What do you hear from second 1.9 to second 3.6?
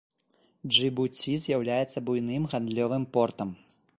буйным гандлёвым портам.